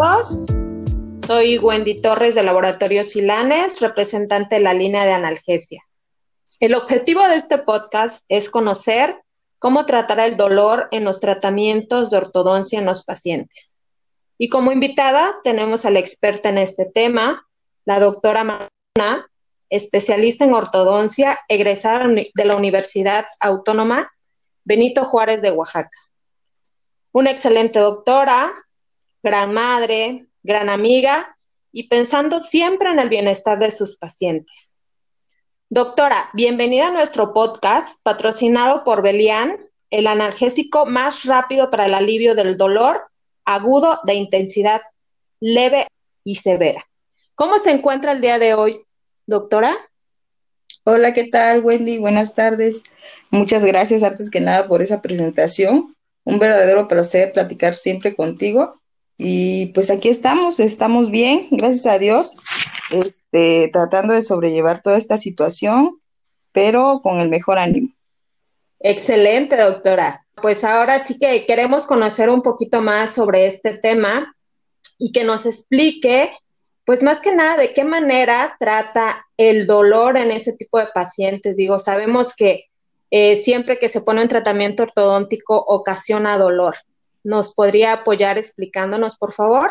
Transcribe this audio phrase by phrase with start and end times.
[0.00, 0.46] todos.
[1.26, 5.82] Soy Wendy Torres de Laboratorio Silanes, representante de la línea de analgesia.
[6.58, 9.20] El objetivo de este podcast es conocer
[9.58, 13.74] cómo tratar el dolor en los tratamientos de ortodoncia en los pacientes.
[14.38, 17.46] Y como invitada tenemos a la experta en este tema,
[17.84, 19.28] la doctora Marina,
[19.68, 24.10] especialista en ortodoncia, egresada de la Universidad Autónoma
[24.64, 25.98] Benito Juárez de Oaxaca.
[27.12, 28.50] Una excelente doctora,
[29.22, 31.36] gran madre, gran amiga
[31.72, 34.78] y pensando siempre en el bienestar de sus pacientes.
[35.68, 39.58] Doctora, bienvenida a nuestro podcast patrocinado por Belian,
[39.90, 43.08] el analgésico más rápido para el alivio del dolor
[43.44, 44.80] agudo de intensidad
[45.38, 45.86] leve
[46.24, 46.84] y severa.
[47.34, 48.76] ¿Cómo se encuentra el día de hoy,
[49.26, 49.76] doctora?
[50.84, 51.98] Hola, ¿qué tal, Wendy?
[51.98, 52.84] Buenas tardes.
[53.30, 55.94] Muchas gracias antes que nada por esa presentación.
[56.24, 58.79] Un verdadero placer platicar siempre contigo
[59.22, 62.38] y pues aquí estamos, estamos bien, gracias a Dios,
[62.90, 66.00] este, tratando de sobrellevar toda esta situación,
[66.52, 67.90] pero con el mejor ánimo.
[68.78, 70.24] Excelente, doctora.
[70.40, 74.34] Pues ahora sí que queremos conocer un poquito más sobre este tema
[74.96, 76.32] y que nos explique,
[76.86, 81.56] pues más que nada, de qué manera trata el dolor en ese tipo de pacientes.
[81.56, 82.70] Digo, sabemos que
[83.10, 86.74] eh, siempre que se pone un tratamiento ortodóntico ocasiona dolor.
[87.22, 89.70] ¿Nos podría apoyar explicándonos, por favor?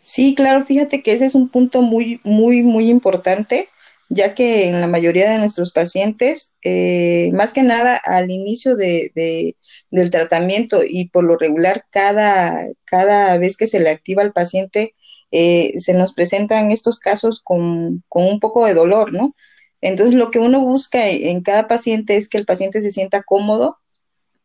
[0.00, 3.68] Sí, claro, fíjate que ese es un punto muy, muy, muy importante,
[4.08, 9.56] ya que en la mayoría de nuestros pacientes, eh, más que nada al inicio de,
[9.90, 14.94] del tratamiento y por lo regular cada, cada vez que se le activa al paciente,
[15.32, 19.34] eh, se nos presentan estos casos con, con, un poco de dolor, ¿no?
[19.80, 23.78] Entonces, lo que uno busca en cada paciente es que el paciente se sienta cómodo,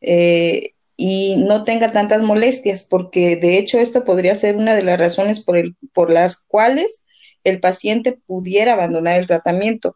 [0.02, 5.00] eh, y no tenga tantas molestias, porque de hecho esto podría ser una de las
[5.00, 7.06] razones por, el, por las cuales
[7.44, 9.96] el paciente pudiera abandonar el tratamiento.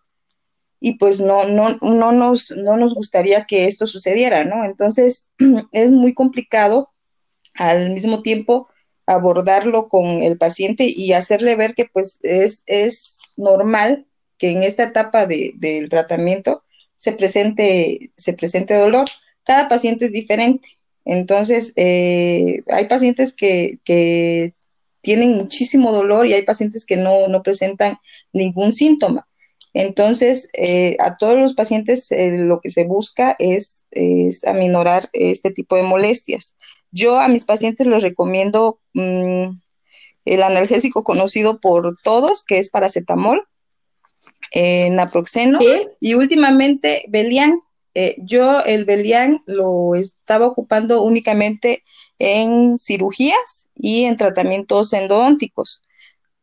[0.79, 4.65] Y pues no, no, no, nos, no nos gustaría que esto sucediera, ¿no?
[4.65, 5.31] Entonces
[5.71, 6.89] es muy complicado
[7.53, 8.67] al mismo tiempo
[9.05, 14.07] abordarlo con el paciente y hacerle ver que pues es, es normal
[14.39, 16.63] que en esta etapa de, del tratamiento
[16.97, 19.05] se presente, se presente dolor.
[19.43, 20.67] Cada paciente es diferente.
[21.05, 24.53] Entonces, eh, hay pacientes que,
[25.01, 27.99] tienen muchísimo dolor y hay pacientes que no, presentan
[28.33, 29.27] ningún síntoma.
[29.71, 33.85] Entonces, eh, a todos los pacientes eh, lo que se busca es,
[34.47, 36.55] aminorar este tipo de molestias.
[36.89, 39.49] Yo a mis pacientes les recomiendo mm,
[40.25, 43.47] el analgésico conocido por todos, que es paracetamol,
[44.89, 45.59] naproxeno
[45.99, 47.59] y últimamente Belian,
[47.95, 51.83] eh, yo el Belian lo estaba ocupando únicamente
[52.19, 55.81] en cirugías y en tratamientos endodónticos,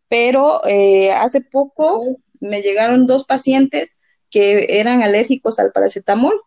[0.08, 6.40] pero eh, hace poco me llegaron dos pacientes que eran alérgicos al paracetamol.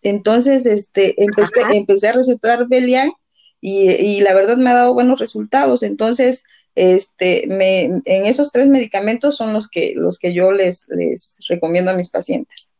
[0.00, 3.12] Entonces, este, empecé, a recetar Belian
[3.60, 5.82] y, la verdad me ha dado buenos resultados.
[5.82, 11.38] Entonces, este, me, en esos tres medicamentos son los que, los que yo les, les
[11.48, 12.75] recomiendo a mis pacientes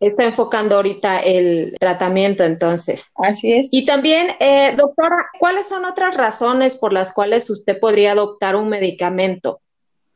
[0.00, 3.12] está enfocando ahorita el tratamiento entonces.
[3.16, 3.68] Así es.
[3.72, 8.68] Y también, eh, doctora, ¿cuáles son otras razones por las cuales usted podría adoptar un
[8.68, 9.60] medicamento?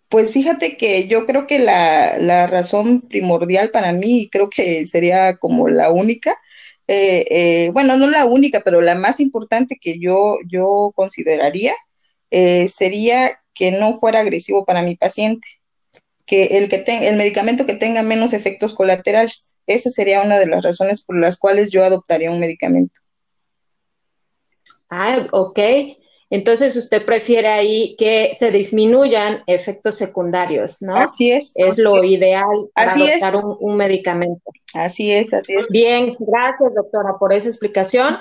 [0.09, 5.37] Pues fíjate que yo creo que la, la razón primordial para mí, creo que sería
[5.37, 6.37] como la única,
[6.89, 11.75] eh, eh, bueno, no la única, pero la más importante que yo, yo consideraría
[12.69, 15.60] sería que no fuera agresivo para mi paciente
[16.31, 19.57] que el, que el medicamento que tenga menos efectos colaterales.
[19.67, 23.01] Esa sería una de las razones por las cuales yo adoptaría un medicamento.
[24.89, 25.59] Ah, ok.
[26.31, 30.95] Entonces usted prefiere ahí que se disminuyan efectos secundarios, ¿no?
[30.95, 31.53] Así es.
[31.57, 34.53] Es lo ideal para adoptar Un, un, medicamento.
[34.73, 35.67] Así es, así es.
[35.69, 38.19] Bien, gracias doctora por esa explicación.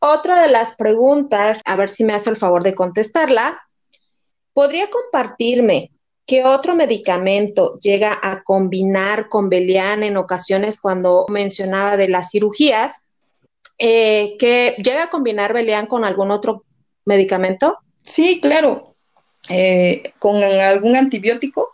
[0.00, 3.60] Otra de las preguntas, a ver si me hace el favor de contestarla.
[4.52, 5.93] ¿Podría compartirme
[6.26, 13.04] ¿Qué otro medicamento llega a combinar con Belian en ocasiones cuando mencionaba de las cirugías?
[13.78, 16.64] Eh, ¿Que llega a combinar Belian con algún otro
[17.04, 17.78] medicamento?
[18.02, 18.96] Sí, claro.
[19.50, 21.68] Eh, con algún antibiótico.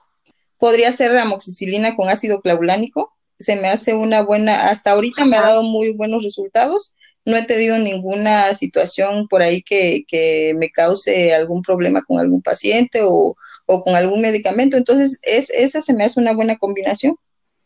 [0.58, 3.12] Podría ser amoxicilina con ácido clavulánico.
[3.38, 6.96] Se me hace una buena, hasta ahorita me ha dado muy buenos resultados.
[7.24, 12.42] No he tenido ninguna situación por ahí que, que me cause algún problema con algún
[12.42, 13.36] paciente o,
[13.70, 14.76] o con algún medicamento.
[14.76, 17.16] Entonces, es, esa se me hace una buena combinación.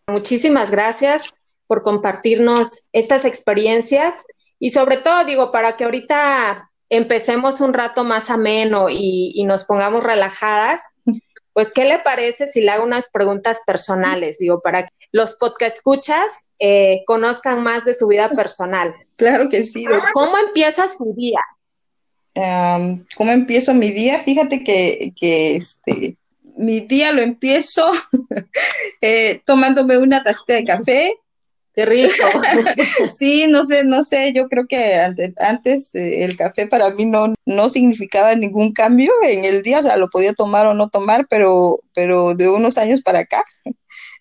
[0.06, 1.23] Muchísimas gracias
[1.67, 4.12] por compartirnos estas experiencias
[4.59, 9.65] y sobre todo, digo, para que ahorita empecemos un rato más ameno y, y nos
[9.65, 10.83] pongamos relajadas,
[11.55, 14.39] pues, ¿qué le parece si le hago unas preguntas personales?
[14.39, 18.93] Digo, para que los podcast escuchas eh, conozcan más de su vida personal.
[19.17, 19.87] Claro que sí.
[20.12, 21.39] ¿Cómo empieza su día?
[22.34, 24.20] ¿Cómo empiezo mi día?
[24.20, 26.16] Fíjate que, que este,
[26.56, 27.90] mi día lo empiezo
[29.00, 31.16] eh, tomándome una tacita de café.
[31.75, 32.12] Qué rico.
[33.12, 37.35] sí, no sé, no sé, yo creo que antes, eh, el café para mí no,
[37.44, 41.26] no significaba ningún cambio en el día, o sea, lo podía tomar o no tomar,
[41.29, 43.43] pero, pero de unos años para acá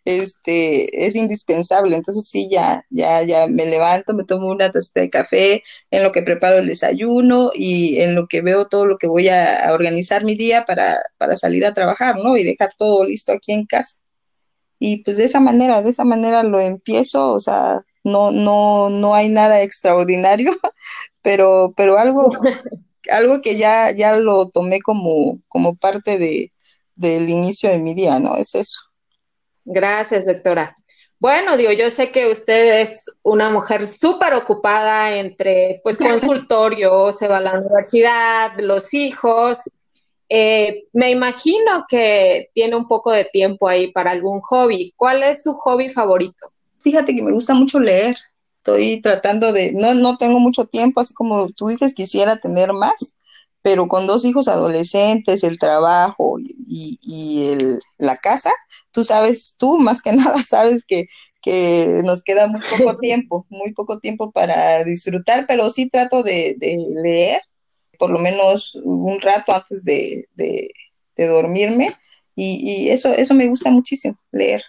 [0.06, 1.96] este, es indispensable.
[1.96, 6.12] Entonces sí, ya, ya, ya me levanto, me tomo una taza de café en lo
[6.12, 10.24] que preparo el desayuno y en lo que veo todo lo que voy a, organizar
[10.26, 12.38] mi día para, para salir a trabajar, ¿no?
[12.38, 14.03] Y dejar todo listo aquí en casa.
[14.86, 19.16] Y pues de esa manera, de esa manera lo empiezo, o sea, no, no, no
[19.16, 20.52] hay nada extraordinario,
[21.22, 22.30] pero, pero algo,
[23.10, 26.52] algo que ya, ya lo tomé como, como parte de,
[26.96, 28.36] del inicio de mi día, ¿no?
[28.36, 28.82] Es eso.
[29.64, 30.76] Gracias, doctora.
[31.18, 37.30] Bueno, digo, yo sé que usted es una mujer súper ocupada entre, pues, consultorio, se
[37.30, 39.60] va a la universidad, los hijos.
[40.36, 44.92] Eh, me imagino que tiene un poco de tiempo ahí para algún hobby.
[44.98, 46.52] ¿Cuál es su hobby favorito?
[46.80, 48.16] Fíjate que me gusta mucho leer.
[48.58, 53.16] Estoy tratando de, no, no tengo mucho tiempo, así como tú dices, quisiera tener más,
[53.62, 58.50] pero con dos hijos adolescentes, el trabajo y, el, la casa,
[58.92, 61.10] tú sabes, tú más que nada sabes que,
[61.44, 66.58] que nos queda muy poco tiempo, muy poco tiempo para disfrutar, pero sí trato de,
[67.04, 67.42] leer
[68.00, 70.72] por lo menos un rato antes de, de,
[71.16, 71.96] dormirme
[72.36, 74.62] y, y, eso, eso me gusta muchísimo, leer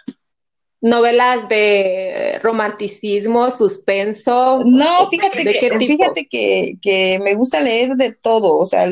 [0.84, 4.60] novelas de romanticismo, suspenso.
[4.66, 8.58] No, fíjate, que, fíjate que, me gusta leer de todo.
[8.58, 8.86] O sea,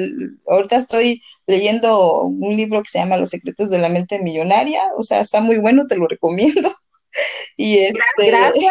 [0.46, 4.80] ahorita estoy leyendo un libro que se llama Los secretos de la mente millonaria.
[4.96, 6.72] O sea, está muy bueno, te lo recomiendo.
[7.58, 8.00] y este,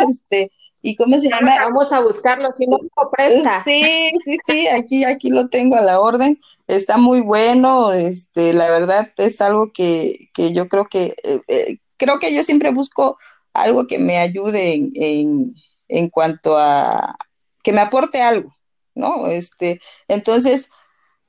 [0.09, 1.55] este, ¿y cómo se llama?
[1.59, 3.63] Vamos a buscarlo, si no lo presta.
[3.63, 6.39] Sí, sí, sí, aquí, aquí lo tengo a la orden.
[6.67, 11.77] Está muy bueno, este, la verdad es algo que, que yo creo que eh, eh,
[11.97, 13.17] creo que yo siempre busco
[13.53, 15.55] algo que me ayude en,
[15.87, 17.15] en, cuanto a
[17.63, 18.55] que me aporte algo,
[18.95, 19.27] ¿no?
[19.27, 20.69] Este, entonces,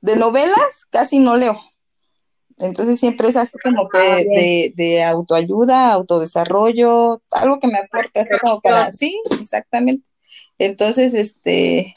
[0.01, 1.59] de novelas casi no leo.
[2.57, 8.19] Entonces siempre es así como que ah, de, de, autoayuda, autodesarrollo, algo que me aporte
[8.19, 10.09] así como para, sí, exactamente.
[10.59, 11.93] Entonces, este,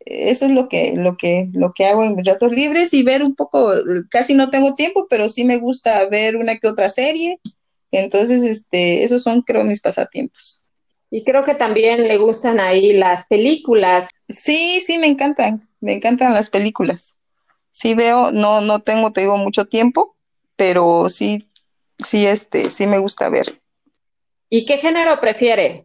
[0.00, 3.22] eso es lo que, lo que, lo que hago en mis ratos libres y ver
[3.22, 3.72] un poco,
[4.10, 7.38] casi no tengo tiempo, pero sí me gusta ver una que otra serie,
[7.90, 10.64] entonces, este, esos son, creo, mis pasatiempos.
[11.10, 14.08] Y creo que también le gustan ahí las películas.
[14.28, 17.15] Sí, sí, me encantan, me encantan las películas.
[17.76, 20.16] Sí veo, no, no tengo, te digo, mucho tiempo,
[20.56, 21.50] pero sí,
[21.98, 23.60] sí, este, sí me gusta ver.
[24.48, 25.84] ¿Y qué género prefiere?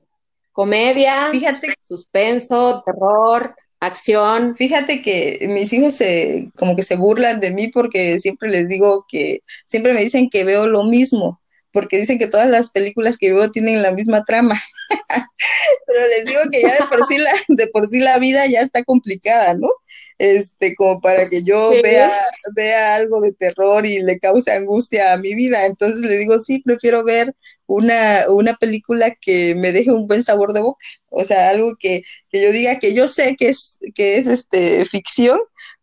[0.54, 1.28] ¿Comedia?
[1.32, 1.74] Fíjate.
[1.82, 2.82] ¿Suspenso?
[2.86, 3.58] ¿Terror?
[3.82, 4.56] acción.
[4.56, 9.06] Fíjate que mis hijos se, como que se burlan de mí porque siempre les digo
[9.10, 11.41] que, siempre me dicen que veo lo mismo
[11.72, 14.56] porque dicen que todas las películas que veo tienen la misma trama.
[15.88, 18.62] Pero les digo que ya de por sí la, de por sí la vida ya
[18.62, 19.70] está complicada, ¿no?
[20.18, 22.12] Este, como para que yo vea,
[22.56, 25.66] vea algo de terror y le cause angustia a mi vida.
[25.66, 27.36] Entonces les digo, sí, prefiero ver
[27.68, 30.86] una, una película que me deje un buen sabor de boca.
[31.10, 34.86] O sea, algo que, que yo diga que yo sé que es, que es este
[34.88, 35.40] ficción,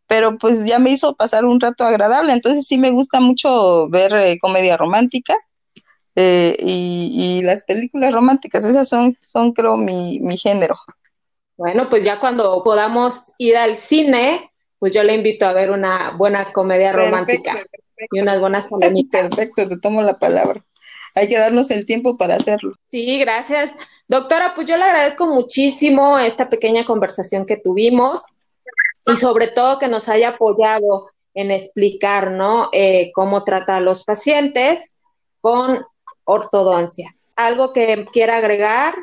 [0.07, 2.33] pero pues ya me hizo pasar un rato agradable.
[2.33, 5.35] Entonces sí me gusta mucho ver eh, comedia romántica
[6.21, 10.75] eh, y, las películas románticas, esas son, son creo, mi, mi género.
[11.57, 16.11] Bueno, pues ya cuando podamos ir al cine, pues yo le invito a ver una
[16.17, 17.63] buena comedia romántica
[18.11, 19.29] y unas buenas palomitas.
[19.29, 20.65] Perfecto, te tomo la palabra.
[21.15, 22.75] Hay que darnos el tiempo para hacerlo.
[22.85, 23.75] Sí, gracias.
[24.09, 28.23] Doctora, pues yo le agradezco muchísimo esta pequeña conversación que tuvimos
[29.07, 32.71] y sobre todo que nos haya apoyado en explicar, ¿no?
[32.73, 34.97] Eh, cómo trata a los pacientes
[35.41, 35.85] con
[36.29, 37.17] ortodoncia.
[37.37, 38.95] ¿Algo que quiera agregar?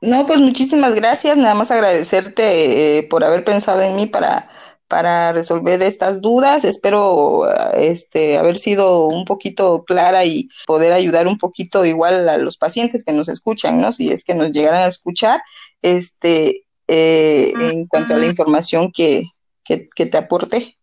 [0.00, 1.36] No, pues muchísimas gracias.
[1.36, 4.50] Nada más agradecerte eh, por haber pensado en mí para,
[4.88, 6.64] para resolver estas dudas.
[6.64, 12.56] Espero este, haber sido un poquito clara y poder ayudar un poquito igual a los
[12.56, 13.92] pacientes que nos escuchan, ¿no?
[13.92, 15.42] Si es que nos llegaran a escuchar,
[15.82, 19.24] este, eh, en cuanto a la información que,
[19.64, 20.76] que, que te aporté.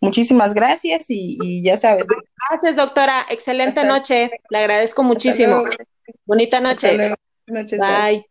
[0.00, 2.06] Muchísimas gracias y, ya sabes.
[2.50, 3.26] Gracias, doctora.
[3.30, 4.30] Excelente noche.
[4.50, 5.64] Le agradezco muchísimo.
[6.26, 6.96] Bonita noche.
[7.78, 8.26] Bye.